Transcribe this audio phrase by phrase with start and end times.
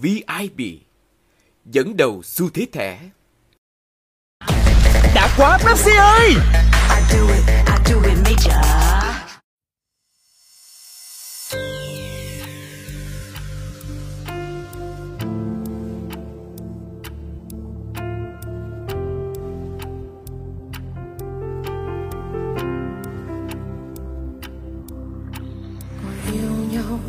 [0.00, 0.80] VIP
[1.64, 3.00] dẫn đầu xu thế thẻ.
[5.14, 6.34] Đã quá Pepsi ơi!
[26.02, 27.00] còn yêu nhau,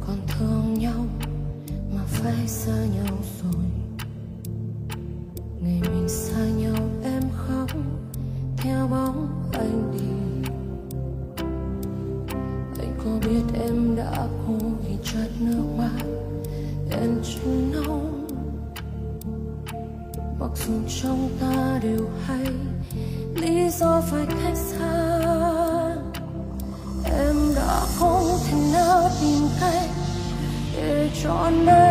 [0.00, 1.06] còn thương nhau
[2.22, 3.64] phải xa nhau rồi.
[5.60, 7.70] Ngày mình xa nhau, em khóc
[8.56, 10.06] theo bóng anh đi.
[12.78, 16.02] Anh có biết em đã cố vì chát nước mắt
[16.90, 18.26] em chưa nóng?
[20.40, 22.46] Mặc dù trong ta đều hay,
[23.34, 25.18] lý do phải cách xa.
[27.04, 29.90] Em đã không thể nào tìm cách
[30.76, 31.81] để cho nơi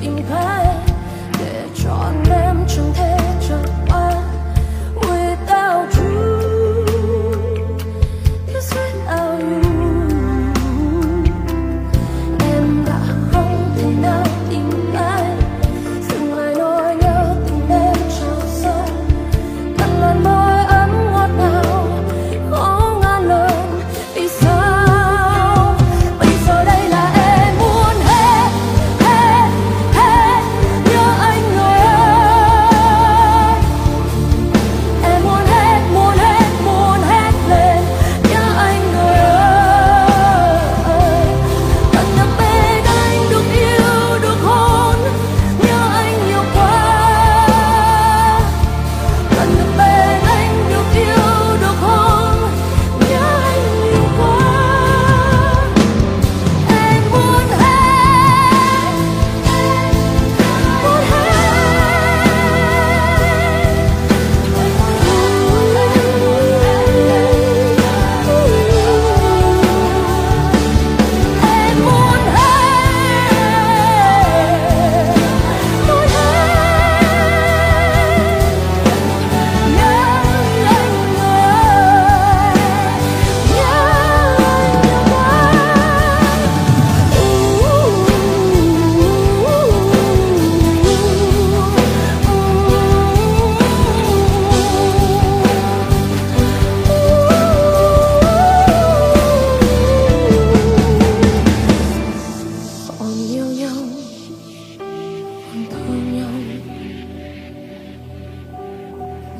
[0.00, 0.76] 品牌，
[1.32, 2.47] 别装嫩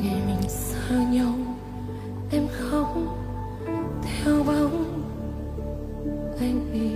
[0.01, 1.33] ngày mình xa nhau
[2.31, 2.97] em khóc
[4.03, 4.85] theo bóng
[6.39, 6.91] anh đi